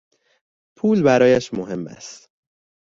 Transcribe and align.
پول 0.75 1.03
برایش 1.03 1.53
مهم 1.53 1.87
است. 1.87 2.29